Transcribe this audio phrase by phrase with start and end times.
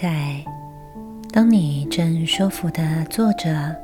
[0.00, 0.44] 在，
[1.32, 3.74] 当你正舒服的坐着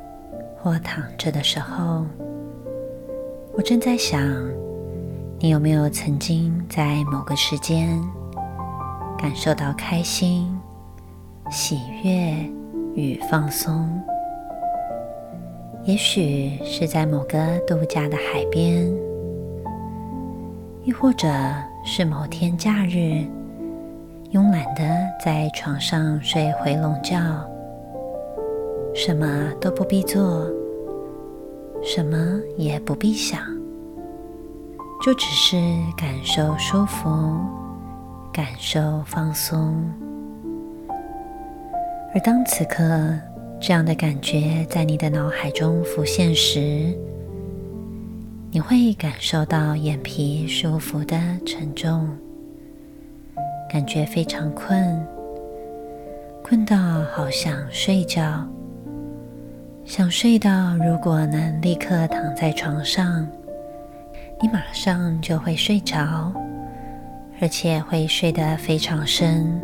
[0.56, 2.06] 或躺着的时候，
[3.52, 4.22] 我正在想，
[5.41, 8.00] 你有没有曾经在某个时间
[9.19, 10.56] 感受到开心、
[11.50, 12.33] 喜悦
[12.94, 14.00] 与放松？
[15.83, 18.88] 也许是在某个度假的海边，
[20.84, 21.27] 亦或者
[21.84, 23.27] 是某天假日。
[24.34, 24.83] 慵懒的
[25.24, 27.20] 在床上睡回笼觉，
[28.92, 30.50] 什么都不必做，
[31.84, 32.17] 什么
[32.56, 33.41] 也不必想，
[35.00, 35.56] 就只是
[35.97, 37.08] 感受舒服，
[38.33, 39.73] 感受放松。
[42.12, 42.83] 而当此刻
[43.61, 46.92] 这样的感觉在你的脑海中浮现时，
[48.51, 52.08] 你会感受到眼皮舒服的沉重。
[53.75, 55.05] 感觉非常困，
[56.44, 56.77] 困到
[57.12, 58.47] 好想睡觉，
[59.84, 63.27] 想睡到如果能立刻躺在床上，
[64.41, 66.33] 你马上就会睡着，
[67.41, 69.61] 而且会睡得非常深，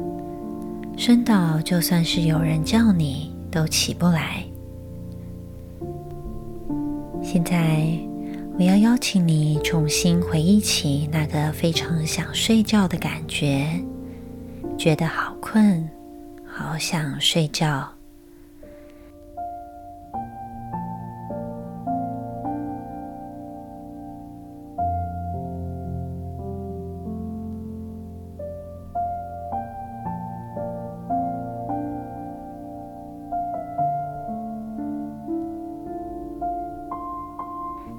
[0.97, 4.42] 深到就算是有人叫你都起不来。
[7.22, 7.86] 现在
[8.58, 13.69] 我要邀请你重新回忆起那个非常想睡觉的感觉。
[14.81, 15.86] 觉得好困，
[16.42, 17.86] 好想睡觉。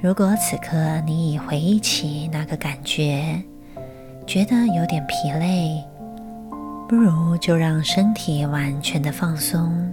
[0.01, 3.39] 如果此刻你已回忆起那个感觉，
[4.25, 5.91] 觉得有点疲累。
[6.91, 9.90] 不如就让身体完全的放松，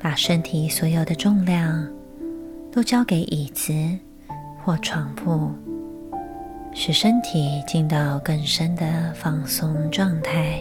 [0.00, 1.88] 把身体所有的重量
[2.72, 3.72] 都交给椅子
[4.64, 5.48] 或床铺，
[6.74, 10.60] 使身体进到更深的放松状态。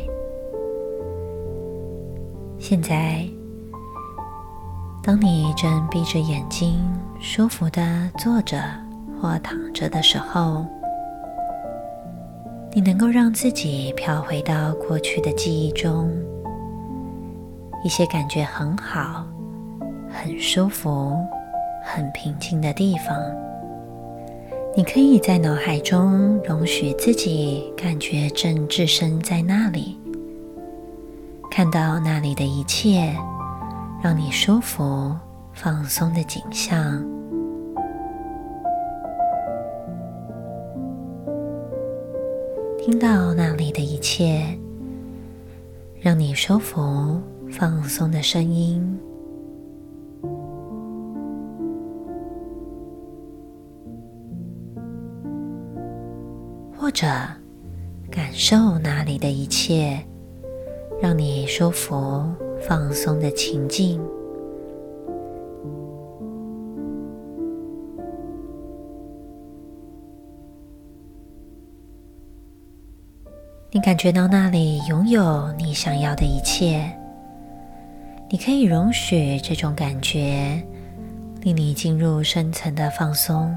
[2.59, 3.27] 现在，
[5.01, 6.79] 当你正闭着眼睛
[7.19, 8.61] 舒服的坐着
[9.19, 10.67] 或躺着的时候，
[12.75, 16.11] 你能够让自己飘回到过去的记忆中，
[17.85, 19.25] 一些感觉很好、
[20.09, 21.17] 很舒服、
[21.85, 23.17] 很平静的地方。
[24.75, 29.97] 你可以在脑海中容许自己感觉正置身在那里，
[31.49, 33.15] 看到那里的一切
[34.03, 35.15] 让你舒服、
[35.53, 37.01] 放松的景象。
[42.85, 44.45] 听到那里的一切，
[45.99, 47.19] 让你舒服、
[47.49, 48.99] 放松的声音，
[56.77, 57.07] 或者
[58.11, 59.99] 感受那里的一切，
[61.01, 62.23] 让你舒服、
[62.61, 63.99] 放松的情境。
[73.75, 76.89] 你感觉到那里拥有你想要的一切，
[78.29, 80.63] 你可以容许这种感觉
[81.41, 83.53] 令你进入深层的放松，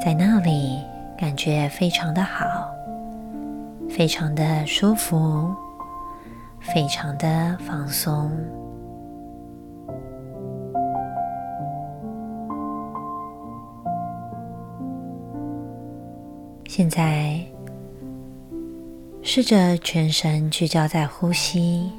[0.00, 0.78] 在那里
[1.18, 2.68] 感觉非常的好，
[3.90, 5.52] 非常的舒服，
[6.60, 8.30] 非常的放松。
[16.68, 17.40] 现在。
[19.30, 21.92] 试着全神聚焦在呼吸，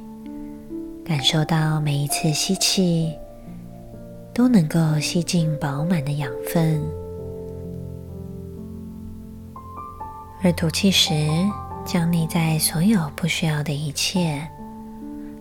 [1.06, 3.14] 感受到每一次吸气
[4.34, 6.81] 都能够吸进饱满的养分，
[10.42, 11.14] 而吐气时，
[11.86, 14.42] 将内在所有不需要的一切，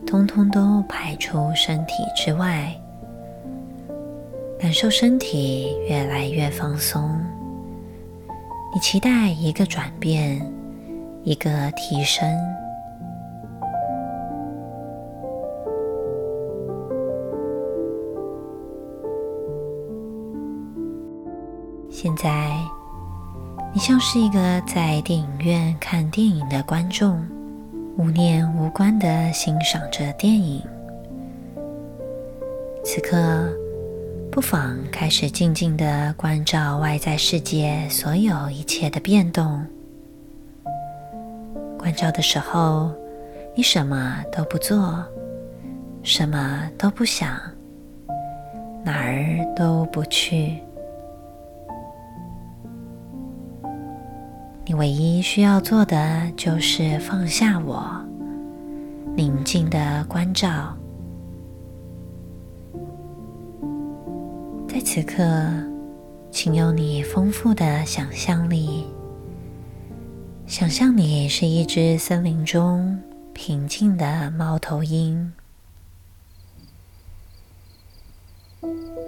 [0.06, 2.70] 通通都排出身体之外，
[4.61, 7.19] 感受身体越来越放松。
[8.75, 10.38] 你期待一个转变。
[11.25, 12.29] 一个提升。
[21.91, 22.56] 现在，
[23.75, 27.26] 你像是一个在电影院看电影的观众，
[27.97, 30.62] 无念无关的欣赏着电影。
[32.85, 33.53] 此刻，
[34.31, 39.67] 不妨开始静静的关照外在世界所有一切的变动。
[41.78, 42.90] 关照的时候，
[43.54, 45.02] 你什么都不做，
[46.02, 47.38] 什么都不想，
[48.84, 50.58] 哪儿都不去。
[54.66, 57.82] 你唯一需要做的就是放下我，
[59.16, 60.76] 宁静的关照。
[64.69, 65.24] 在此刻，
[66.31, 68.86] 请用你丰富的想象力，
[70.48, 72.98] 想象你是一只森林中
[73.34, 75.30] 平静的猫头鹰，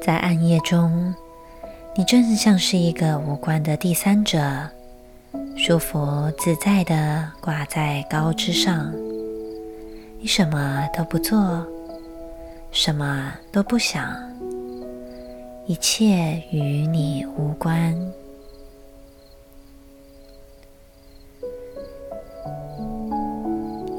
[0.03, 1.15] 在暗夜中，
[1.97, 4.69] 你正像是一个无关的第三者。
[5.57, 8.93] 舒服自在的挂在高枝上，
[10.21, 11.67] 你什么都不做，
[12.71, 14.15] 什么都不想，
[15.65, 17.99] 一切与你无关。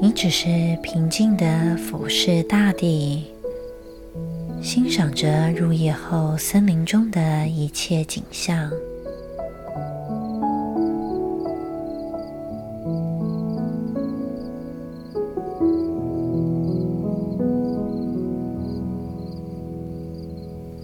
[0.04, 0.48] 你只是
[0.82, 3.24] 平静的俯视大地，
[4.60, 8.68] 欣赏着入夜后森林中的一切景象。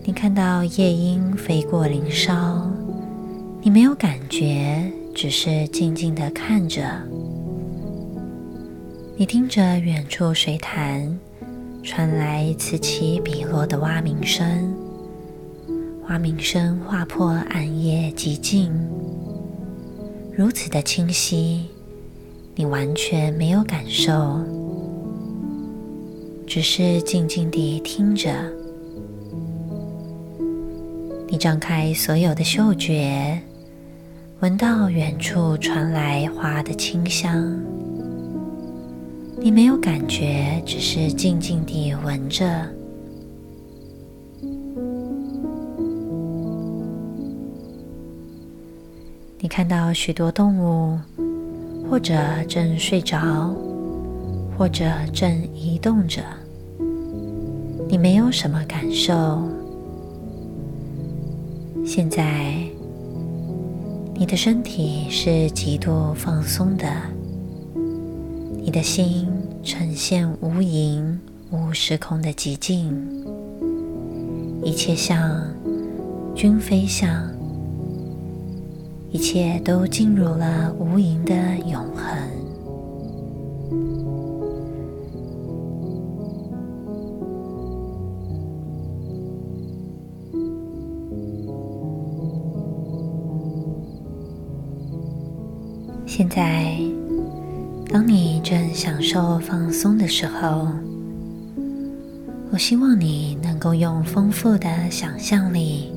[0.04, 2.70] 你看到夜莺飞过林梢，
[3.62, 6.84] 你没有感觉，只是静静的看着。
[9.20, 11.18] 你听着远处水潭
[11.82, 14.72] 传来此起彼落的蛙鸣声，
[16.08, 18.72] 蛙鸣声划破暗夜寂静，
[20.32, 21.66] 如此的清晰，
[22.54, 24.40] 你完全没有感受，
[26.46, 28.30] 只是静静地听着。
[31.26, 33.36] 你张开所有的嗅觉，
[34.38, 37.60] 闻到远处传来花的清香。
[39.40, 42.44] 你没有感觉，只是静静地闻着。
[49.38, 50.98] 你看到许多动物，
[51.88, 52.14] 或者
[52.48, 53.54] 正睡着，
[54.58, 56.20] 或者正移动着。
[57.88, 59.40] 你没有什么感受。
[61.86, 62.54] 现在，
[64.14, 66.86] 你的身体是极度放松的，
[68.68, 69.26] 你的心
[69.62, 71.16] 呈现无垠、
[71.50, 72.92] 无时空的寂静，
[74.62, 75.42] 一切像
[76.34, 77.32] 均飞向，
[79.10, 81.34] 一切都进入了无垠的
[81.66, 82.14] 永恒。
[96.04, 96.78] 现在，
[97.90, 100.68] 当你正享受放松的时候，
[102.50, 105.90] 我希望你能够用丰富的想象力，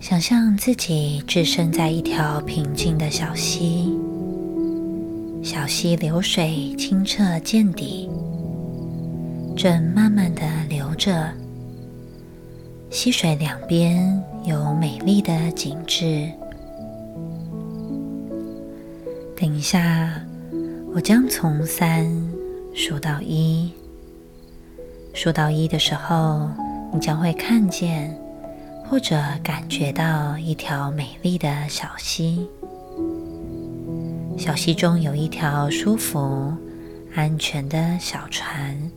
[0.00, 3.96] 想象自己置身在一条平静的小溪。
[5.42, 8.08] 小溪流水清澈见底，
[9.54, 11.28] 正慢慢的流着。
[12.88, 16.30] 溪水两边有美丽的景致。
[19.36, 20.21] 等一下，
[20.94, 22.06] 我将从三
[22.74, 23.72] 数到一。
[25.14, 26.50] 数到一的时候，
[26.92, 28.14] 你将会看见
[28.84, 32.46] 或者感觉到一条美丽的小溪。
[34.36, 36.52] 小溪中有一条舒服、
[37.14, 38.90] 安全的小船，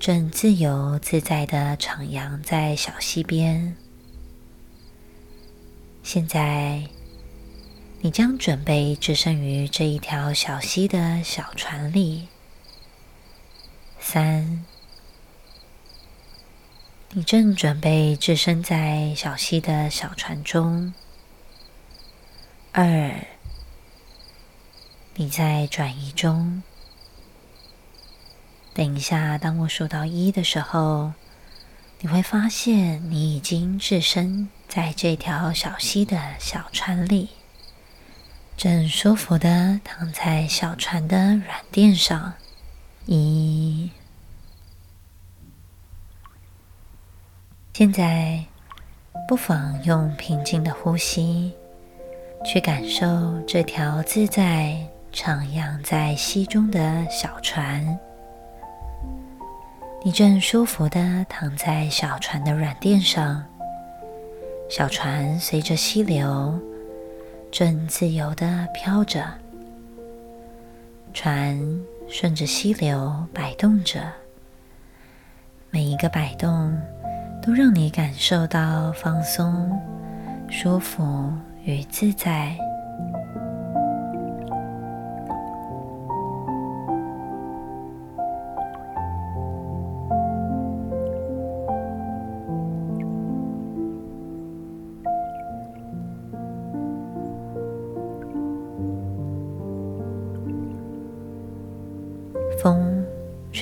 [0.00, 3.76] 正自由自在的徜徉在小溪边。
[6.02, 6.82] 现在。
[8.04, 12.26] 你将准备置身于这一条小溪的小船里。
[14.00, 14.64] 三，
[17.10, 20.92] 你正准备置身在小溪的小船中。
[22.72, 23.24] 二，
[25.14, 26.60] 你在转移中。
[28.74, 31.12] 等一下，当我数到一的时候，
[32.00, 37.28] 你会发现你已经置身在这条小溪的小船里。
[38.62, 42.32] 正舒服的躺在小船的软垫上，
[43.06, 43.90] 一。
[47.72, 48.40] 现在，
[49.26, 51.52] 不妨用平静的呼吸，
[52.44, 53.04] 去感受
[53.48, 54.76] 这条自在
[55.12, 57.98] 徜徉在溪中的小船。
[60.04, 63.44] 你正舒服的躺在小船的软垫上，
[64.70, 66.56] 小船随着溪流。
[67.52, 69.22] 正自由地飘着，
[71.12, 71.60] 船
[72.08, 74.00] 顺着溪流摆动着，
[75.68, 76.74] 每一个摆动
[77.42, 79.78] 都让你感受到放松、
[80.48, 81.30] 舒服
[81.62, 82.56] 与自在。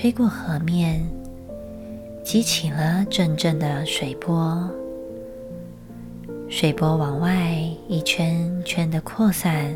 [0.00, 1.07] 吹过河面，
[2.25, 4.66] 激起了阵阵的水波，
[6.49, 7.54] 水波往外
[7.87, 9.75] 一圈圈的扩散。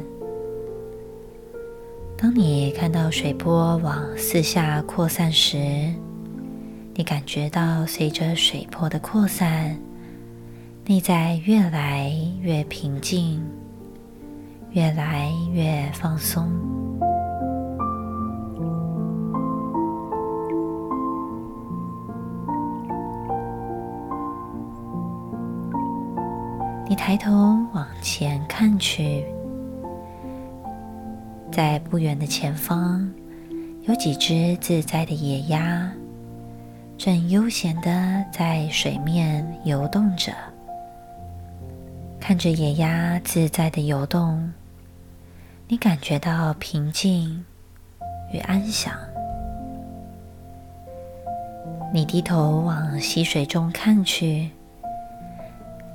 [2.16, 5.92] 当你看到水波往四下扩散时，
[6.94, 9.78] 你感觉到随着水波的扩散，
[10.86, 13.44] 内在越来越平静，
[14.70, 16.73] 越来越放松。
[26.94, 27.32] 你抬头
[27.72, 29.26] 往前看去，
[31.50, 33.12] 在不远的前方，
[33.82, 35.90] 有几只自在的野鸭，
[36.96, 40.32] 正悠闲的在水面游动着。
[42.20, 44.52] 看着野鸭自在的游动，
[45.66, 47.44] 你感觉到平静
[48.32, 48.94] 与安详。
[51.92, 54.48] 你低头往溪水中看去。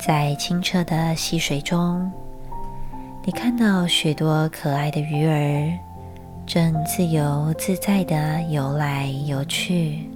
[0.00, 2.10] 在清澈的溪水中，
[3.22, 5.78] 你看到许多可爱的鱼儿
[6.46, 10.08] 正自由自在的游来游去。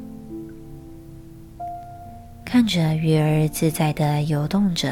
[2.47, 4.91] 看着鱼儿自在的游动着，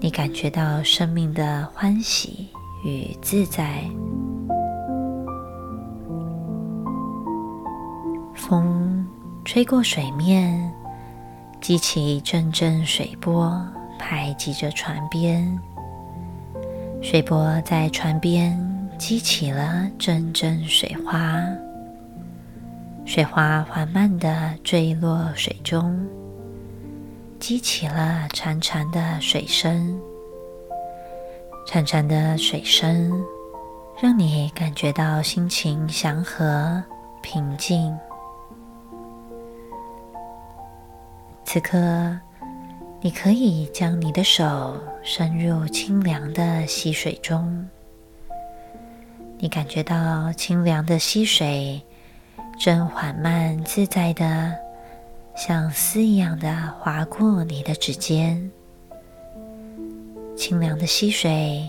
[0.00, 2.48] 你感觉到生命的欢喜
[2.84, 3.84] 与自在。
[8.34, 9.06] 风
[9.44, 10.74] 吹过水面。
[11.60, 13.60] 激起阵阵水波，
[13.98, 15.58] 排挤着船边。
[17.02, 18.58] 水波在船边
[18.96, 21.42] 激起了阵阵水花，
[23.04, 26.06] 水花缓慢地坠落水中，
[27.38, 30.00] 激起了潺潺的水声。
[31.66, 33.12] 潺潺的水声，
[34.00, 36.82] 让你感觉到心情祥和、
[37.20, 37.94] 平静。
[41.50, 41.78] 此刻，
[43.00, 47.66] 你可以将你的手伸入清凉的溪水中。
[49.38, 51.80] 你感觉到清凉的溪水
[52.58, 54.54] 正缓慢自在的，
[55.34, 58.50] 像丝一样的划过你的指尖。
[60.36, 61.66] 清凉的溪水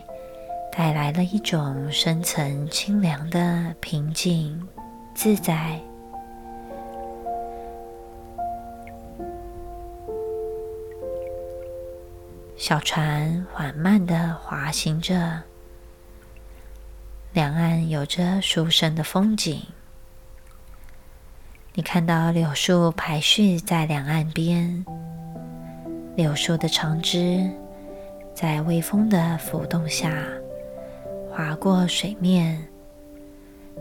[0.74, 4.62] 带来了一种深层清凉的平静、
[5.15, 5.79] 自在。
[12.60, 15.44] 小船缓慢的滑行着，
[17.32, 19.62] 两岸有着殊胜的风景。
[21.74, 24.86] 你看到柳树排序在两岸边，
[26.18, 27.50] 柳树的长枝
[28.36, 30.13] 在微风的浮动下
[31.32, 32.62] 划过水面，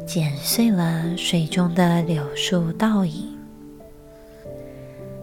[0.07, 3.37] 剪碎了水中的柳树倒影。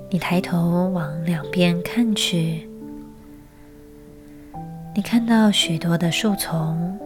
[0.10, 2.70] 你抬头往两边看去。
[4.98, 6.98] 你看到许多的树丛，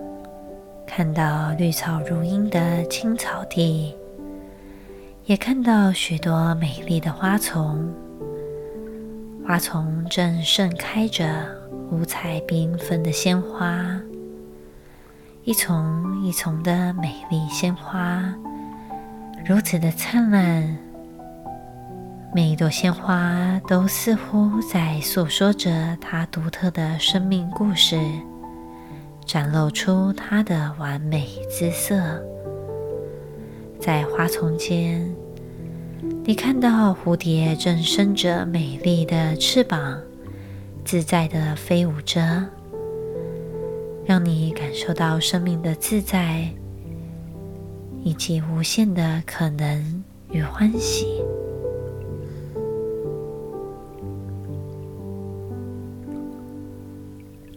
[0.85, 3.95] 看到绿草如茵的青草地，
[5.25, 7.91] 也看到许多美丽的花丛。
[9.43, 11.47] 花丛正盛开着
[11.89, 13.99] 五彩缤纷的鲜花，
[15.43, 18.23] 一丛一丛的美丽鲜花，
[19.43, 20.77] 如此的灿烂。
[22.31, 27.99] 每一朵鲜花都似乎在诉说着它独特的生命故事，
[29.25, 32.23] 展露出它的完美姿色。
[33.79, 35.11] 在花丛间，
[36.23, 39.99] 你看到蝴蝶正伸着美丽的翅膀，
[40.85, 42.45] 自在的飞舞着，
[44.05, 46.47] 让你感受到生命的自在，
[48.03, 51.23] 以及无限的可能与欢喜。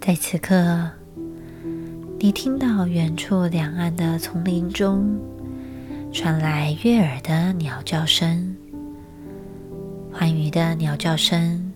[0.04, 0.90] 在此刻，
[2.18, 5.16] 你听到远处两岸的丛林中
[6.12, 8.56] 传来悦耳的鸟叫声，
[10.12, 11.72] 欢愉的鸟叫声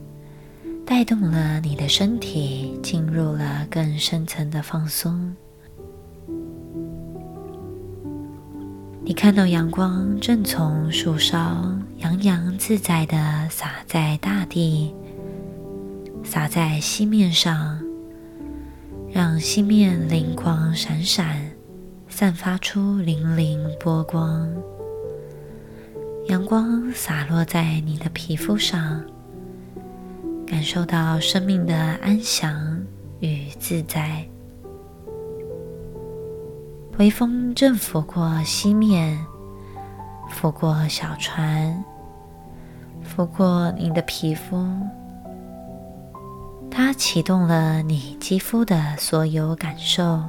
[0.85, 5.33] 带动了你的身体进入了更深层的放松。
[9.05, 11.65] 你看到阳光正从树梢
[11.99, 13.17] 洋洋自在地
[13.49, 14.93] 洒在大地，
[16.25, 17.81] 洒在溪面上，
[19.11, 21.37] 让溪面灵光闪闪，
[22.09, 24.51] 散发出粼粼波光。
[26.27, 29.03] 阳光洒落在你的皮肤上，
[30.47, 32.83] 感受到生命的安详
[33.21, 34.27] 与自在。
[36.99, 39.19] 微风正拂过溪面，
[40.29, 41.85] 拂过小船，
[43.03, 44.57] 拂过你的皮肤。
[46.79, 50.23] 它启动了你肌肤的所有感受，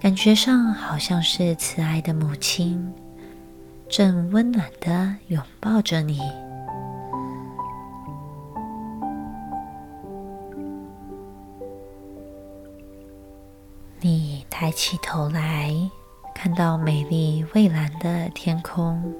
[0.00, 2.90] 感觉上好像是慈爱的母亲，
[3.90, 6.18] 正温暖的拥抱着你。
[14.00, 15.74] 你抬起头来，
[16.34, 19.12] 看到美丽蔚蓝的天空，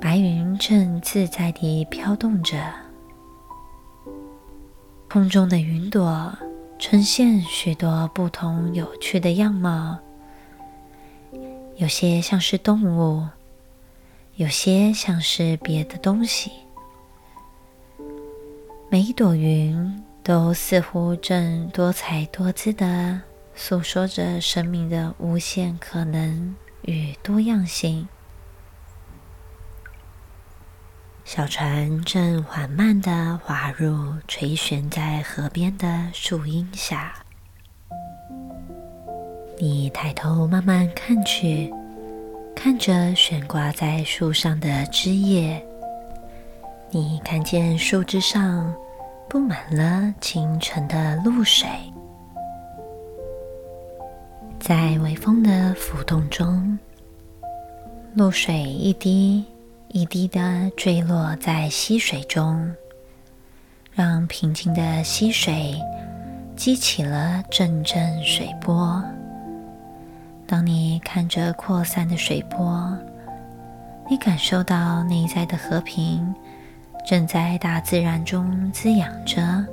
[0.00, 2.56] 白云正自在地飘动着，
[5.10, 6.36] 空中的云朵
[6.78, 9.98] 呈现许多不同有趣的样貌，
[11.76, 13.26] 有些像是动物，
[14.36, 16.50] 有些像是别的东西，
[18.90, 20.04] 每一朵云。
[20.20, 23.18] 都似乎正多彩多姿的
[23.54, 28.06] 诉说着生命的无限可能与多样性。
[31.28, 37.12] 小船正缓慢的滑入垂悬在河边的树荫下。
[39.58, 41.70] 你抬头慢慢看去，
[42.56, 45.62] 看着悬挂在树上的枝叶，
[46.90, 48.74] 你看见树枝上。
[49.28, 51.68] 布满了清晨的露水，
[54.58, 56.78] 在微风的浮动中，
[58.14, 59.44] 露水一滴
[59.90, 62.70] 一滴的坠落在溪水中，
[63.94, 65.74] 让平静的溪水
[66.54, 69.02] 激起了阵阵水波。
[70.46, 72.96] 当你看着扩散的水波，
[74.10, 76.34] 你感受到内在的和平。
[77.06, 79.64] 正在大自然中滋养着，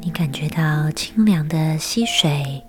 [0.00, 2.64] 你感觉到清凉的溪水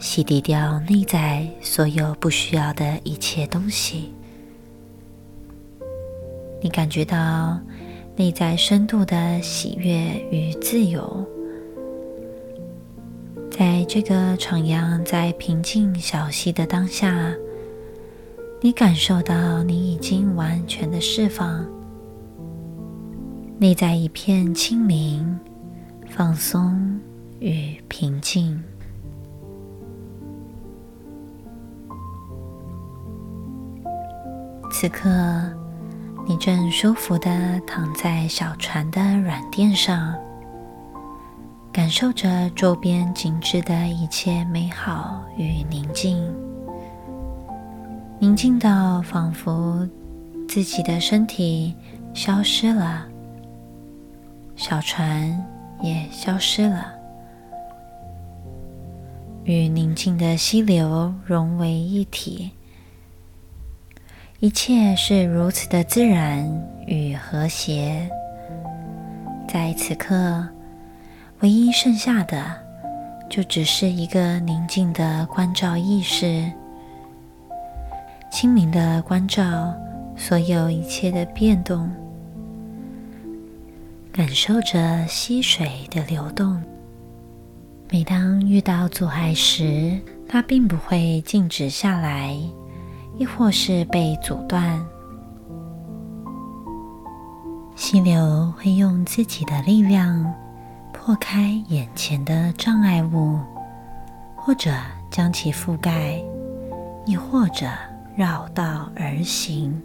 [0.00, 4.12] 洗涤掉内在所有不需要的一切东西。
[6.60, 7.58] 你感觉到
[8.16, 9.96] 内在深度的喜悦
[10.30, 11.24] 与自由，
[13.50, 17.32] 在这个徜徉在平静小溪的当下。
[18.60, 21.64] 你感受到你已经完全的释放，
[23.56, 25.38] 内在一片清明、
[26.08, 26.98] 放松
[27.38, 28.60] 与平静。
[34.72, 35.08] 此刻，
[36.28, 40.14] 你正舒服的躺在小船的软垫上，
[41.72, 46.22] 感受着周边景致的一切美好与宁静。
[48.18, 49.88] 宁静到仿佛
[50.46, 51.74] 自己的身体
[52.12, 53.06] 消失了，
[54.54, 55.42] 小船
[55.80, 56.92] 也消失了，
[59.44, 62.50] 与宁静的溪流融为一体，
[64.40, 66.48] 一切是如此的自然
[66.86, 68.08] 与和谐。
[69.48, 70.46] 在此刻，
[71.40, 72.54] 唯一剩下的，
[73.28, 76.48] 就只是一个宁静的关照意识。
[78.30, 79.74] 清明的关照
[80.16, 81.90] 所有一切的变动，
[84.12, 86.62] 感受着溪水的流动。
[87.90, 89.98] 每当遇到阻碍时，
[90.28, 92.38] 它并不会静止下来，
[93.18, 94.82] 亦或是被阻断。
[97.76, 100.32] 溪流会用自己的力量
[100.92, 103.38] 破开眼前的障碍物，
[104.34, 104.70] 或者
[105.10, 106.22] 将其覆盖，
[107.04, 107.66] 亦或者。
[108.16, 109.80] 绕道而行，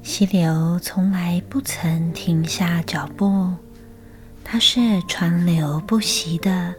[0.00, 3.50] 溪流从来不曾停下脚步，
[4.44, 6.72] 它是川流不息的，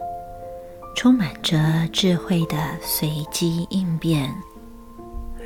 [0.98, 1.56] 充满着
[1.92, 4.28] 智慧的随机应变，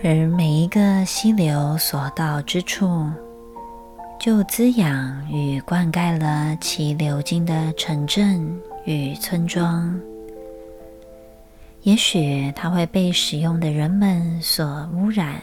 [0.02, 3.06] 而每一个溪流所到之处，
[4.18, 9.94] 就滋养与灌溉了其流经的城镇与村庄。
[11.82, 15.34] 也许它会被使用的人们所污染，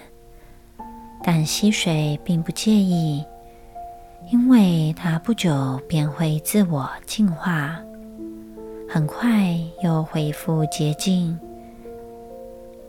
[1.21, 3.23] 但溪水并不介意，
[4.31, 7.79] 因为它不久便会自我净化，
[8.91, 11.39] 很快又恢复洁净，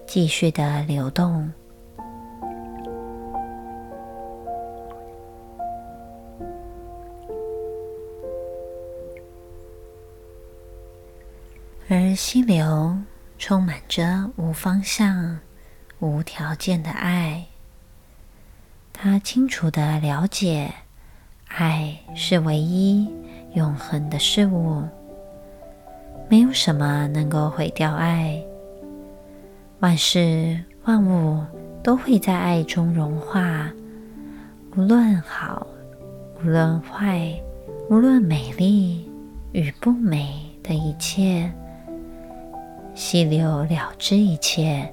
[0.06, 1.52] 继续的流动。
[11.90, 12.96] 而溪流
[13.36, 15.38] 充满着无方向、
[15.98, 17.44] 无条件的爱。
[18.90, 20.72] 他清楚的了解，
[21.48, 23.06] 爱是唯一
[23.52, 24.88] 永恒的事物，
[26.30, 28.40] 没有什么能够毁掉爱。
[29.80, 31.44] 万事万物
[31.82, 33.68] 都会在爱中融化，
[34.76, 35.66] 无论好，
[36.40, 37.34] 无论坏，
[37.88, 39.10] 无论美丽
[39.50, 41.50] 与不美的一切。
[42.94, 44.88] 溪流了知一切，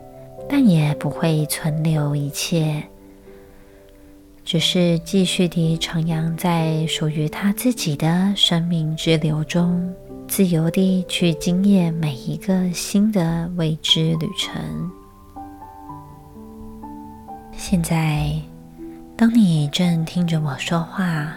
[0.50, 2.82] 但也不会存留一切，
[4.43, 9.93] 只是继续地徜徉在属于他自己的生命之流中，
[10.27, 14.91] 自由地去经验每一个新的未知旅程。
[17.53, 18.31] 现在，
[19.15, 21.33] 当你正听着我说话，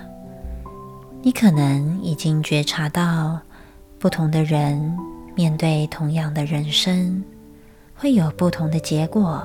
[1.22, 3.40] 你可能已经觉察到
[3.98, 4.96] 不同的人。
[5.36, 7.22] 面对同样的人生，
[7.94, 9.42] 会有不同的结果，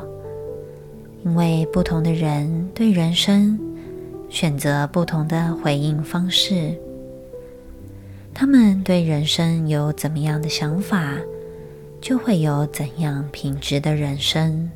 [1.24, 3.58] 因为不同的人对人生
[4.28, 6.78] 选择不同的回应方式。
[8.38, 11.18] 他们对人生有怎么样的想法，
[12.02, 14.70] 就会有怎样品质的人生。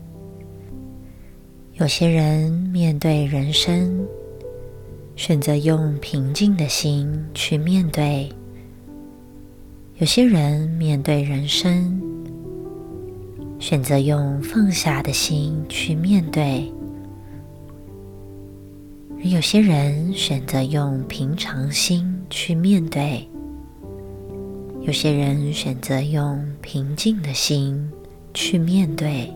[1.73, 4.07] 有些人面对人生，
[5.17, 8.31] 选择用平静的心去面对。
[9.97, 12.01] 有些人面对人生，
[13.59, 16.63] 选择用放下的心去面对；
[19.17, 23.27] 而有些人选择用平常心去面对；
[24.89, 27.91] 有些人选择用平静的心
[28.33, 29.31] 去面对；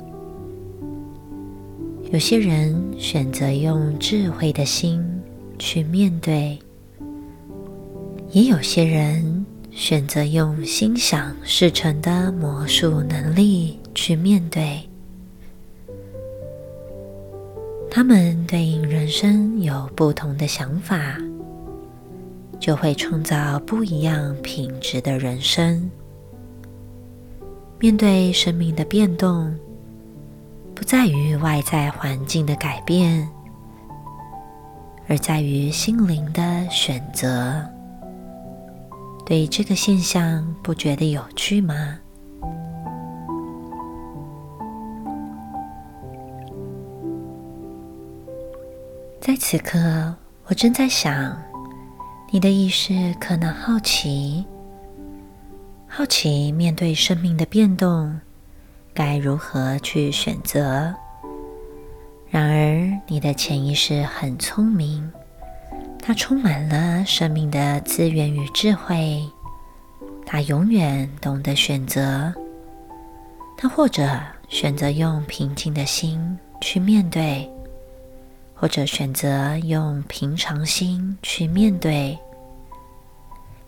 [2.11, 5.05] 有些人选择用智慧的心
[5.59, 6.57] 去面对；
[8.31, 9.45] 也有些人。
[9.69, 14.81] 选择用心想事成的魔术能力去面对，
[17.91, 21.17] 他们对应人生有不同的想法，
[22.63, 25.91] 就会创造不一样品质的人生。
[27.77, 29.53] 面对生命的变动，
[30.73, 33.29] 不在于外在环境的改变，
[35.09, 37.61] 而在于心灵的选择。
[39.25, 41.99] 对这个现象不觉得有趣吗？
[49.19, 51.37] 在此刻，我正在想，
[52.33, 54.43] 你的意识可能好奇，
[55.87, 58.19] 好奇面对生命的变动，
[58.91, 60.91] 该如何去选择。
[62.31, 65.07] 然而，你的潜意识很聪明。
[65.99, 69.23] 它充满了生命的资源与智慧，
[70.25, 72.33] 它永远懂得选择。
[73.55, 74.09] 它或者
[74.49, 77.47] 选择用平静的心去面对，
[78.63, 82.17] 或者选择用平常心去面对，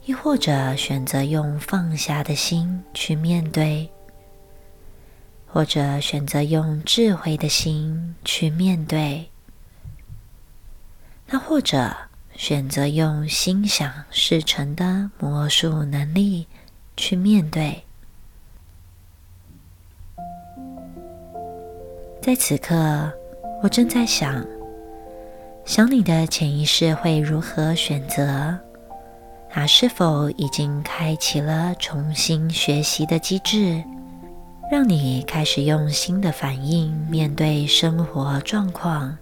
[0.06, 3.92] 亦或者选择用放下的心去面对，
[5.46, 9.30] 或者选择用智慧的心去面对。
[11.28, 11.94] 那或者。
[12.38, 16.46] 选择用心想事成的魔术能力
[16.98, 17.82] 去面对。
[22.22, 23.14] 在此刻，
[23.64, 24.46] 我正在想，
[25.66, 28.56] 想你的潜意识会如何选择？
[29.50, 33.84] 它是否已经开启了重新学习的机制，
[34.72, 39.18] 让你开始用新的反应面对生活状况？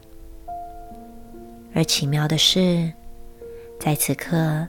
[1.73, 2.91] 而奇妙的是。
[3.79, 4.67] 在此刻，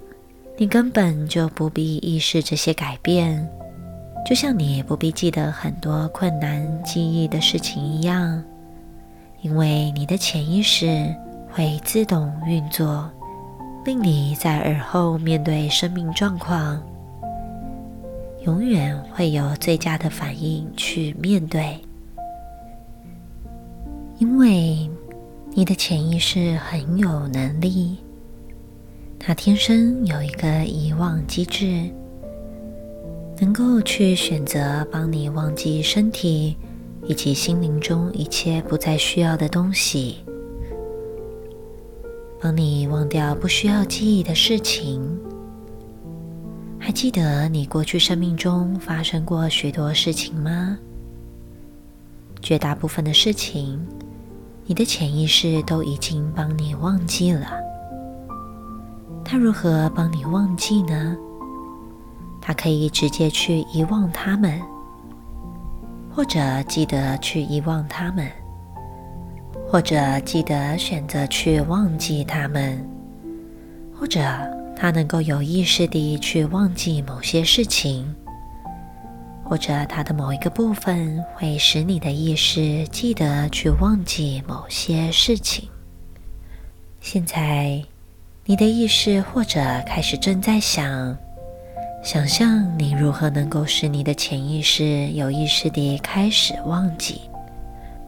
[0.57, 3.49] 你根本就不必意识这些改变，
[4.25, 8.43] 就像你不必记得很多困难记忆的事情一样，
[9.43, 11.15] 因为你的潜意识
[11.57, 13.09] 会自动运作，
[13.85, 16.83] 令你在耳后面对生命状况，
[18.45, 21.79] 永远会有最佳的反应去面对，
[24.19, 24.91] 因为
[25.53, 27.99] 你的潜意识很有能力。
[29.17, 31.89] 他天生有一个遗忘机制，
[33.39, 36.57] 能够去选择帮你忘记身体
[37.07, 40.19] 以及心灵中一切不再需要的东西，
[42.41, 45.01] 帮你忘掉不需要记忆的事情，
[46.79, 50.77] 还记得你过去生命中发生过许多事情吗？
[52.43, 53.81] 绝大部分的事情，
[54.67, 57.49] 你的潜意识都已经帮你忘记了。
[59.25, 61.17] 它如何帮你忘记呢？
[62.43, 64.61] 它可以直接去遗忘它们，
[66.15, 68.31] 或者记得去遗忘它们，
[69.69, 72.79] 或者记得选择去忘记他们，
[73.99, 74.21] 或者。
[74.77, 78.13] 他能够有意识地去忘记某些事情，
[79.45, 85.69] 或者他的某一个部分会使你的意识记得去忘记某些事情。
[87.01, 87.81] 现在，
[88.45, 91.17] 你的意识或者开始正在想，
[92.03, 97.21] 想象你如何能够使你的潜意识有意识地开始忘记，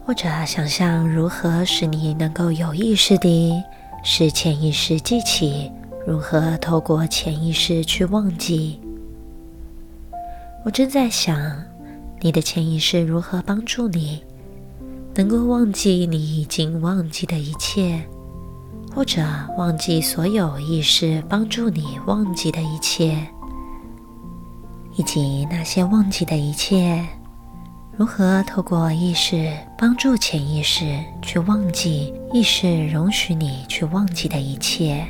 [0.07, 3.61] 或者想象如何使你能够有意识地
[4.05, 5.69] 使潜意识记起。
[6.07, 8.79] 如何透过潜意识去忘记？
[10.63, 11.37] 我正在想，
[12.21, 14.23] 你的潜意识如何帮助你，
[15.13, 18.01] 能够忘记你已经忘记的一切，
[18.95, 19.21] 或者
[19.57, 23.27] 忘记所有意识帮助你忘记的一切，
[24.95, 27.05] 以及那些忘记的一切，
[27.97, 35.03] 如何透过意识帮助潜意识去忘记意识容许你去忘记的一切。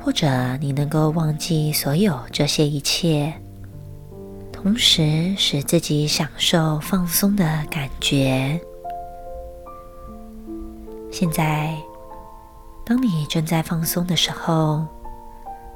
[0.00, 3.30] 或者你能够忘记所有这些一切，
[4.50, 8.58] 同时使自己享受放松的感觉。
[11.12, 11.76] 现在，
[12.86, 14.86] 当你正在放松的时候，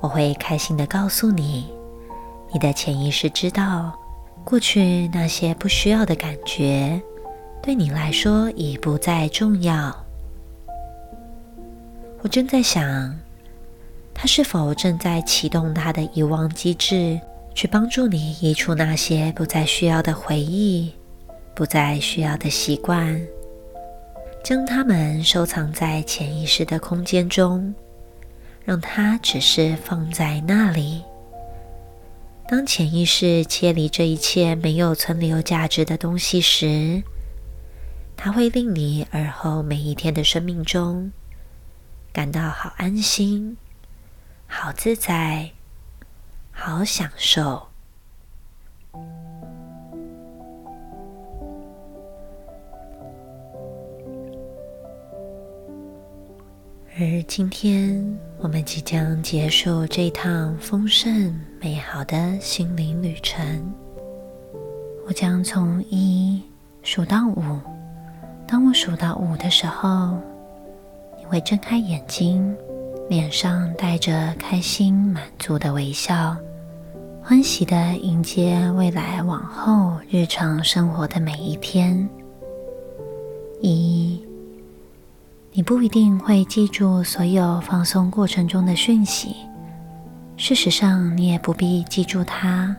[0.00, 1.70] 我会开心的告诉你，
[2.54, 3.92] 你的潜意识知道，
[4.46, 7.02] 过去那些不需要的感觉，
[7.60, 9.92] 对你来说已不再重要。
[12.22, 13.12] 我正在想。
[14.14, 17.20] 他是否正在启动他的遗忘机制，
[17.54, 20.90] 去帮助你移除那些不再需要的回忆、
[21.54, 23.20] 不再需要的习惯，
[24.42, 27.74] 将它们收藏在潜意识的空间中，
[28.64, 31.02] 让它只是放在那里。
[32.48, 37.02] 当潜意识切离这一切没有存留价值的东西时，
[38.16, 41.10] 它会令你而后每一天的生命中
[42.12, 43.56] 感到好安心。
[44.46, 45.50] 好自在，
[46.52, 47.66] 好享受。
[56.98, 63.44] 而今天，我们即将结束这趟丰盛美好的心灵旅程。
[65.06, 66.42] 我将从一
[66.82, 67.42] 数到五，
[68.46, 70.16] 当我数到五的时候，
[71.18, 72.54] 你会睁开眼睛。
[73.08, 76.36] 脸上带着开心满足的微笑，
[77.22, 81.96] 欢喜的迎接未来往后日常生活的每一天。
[83.60, 84.20] 一，
[85.56, 89.36] 你不一定会记住所有放松过程中的讯息，
[90.36, 92.76] 事实上，你也不必记住它，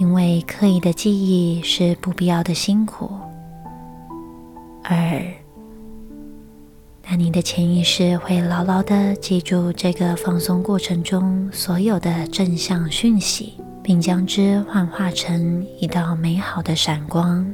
[0.00, 3.10] 因为刻意的记忆是不必要的辛苦。
[4.82, 5.22] 而。
[7.06, 17.46] 那你的潜意识会牢牢的记住这个放松过程中所有的正向讯息，并将之幻化成一道美好的闪光，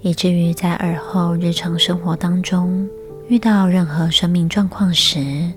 [0.00, 2.88] 以至于在耳后日常生活当中
[3.32, 5.50] 遇到任何生命状况时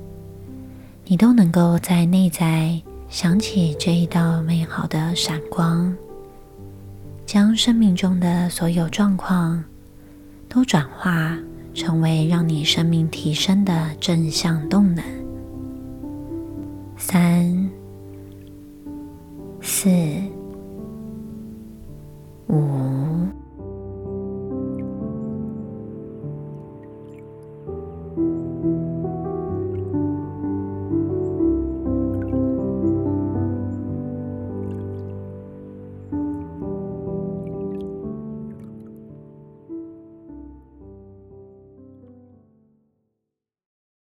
[1.04, 5.94] 你都能够在内在想起这一道美好的闪光
[7.26, 9.62] 将生命中的所有状况
[10.48, 11.38] 都转化
[11.74, 15.04] 成为让你生命提升的正向动能。
[16.96, 17.70] 三
[19.60, 19.90] 四
[22.48, 23.44] 五。